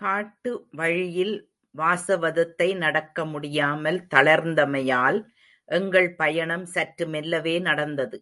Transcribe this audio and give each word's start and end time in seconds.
காட்டு 0.00 0.50
வழியில் 0.70 1.32
வாசவதத்தை 1.74 2.76
நடக்க 2.76 3.24
முடியாமல் 3.24 4.00
தளர்ந்தமையால் 4.14 5.20
எங்கள் 5.68 6.14
பயணம் 6.14 6.66
சற்று 6.66 7.06
மெல்லவே 7.06 7.60
நடந்தது. 7.60 8.18